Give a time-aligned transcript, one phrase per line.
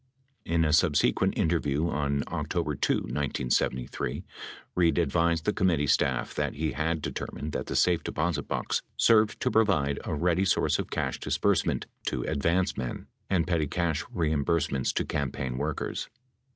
[0.45, 4.23] In a subsequent in terview on October 2, 1973,
[4.73, 9.39] Reid advised the committee staff that he had determined that the safe deposit box served
[9.41, 14.71] to provide a ready source of cash disbursement to advance men and petty cash reimburse
[14.71, 16.09] ments to campaign workers.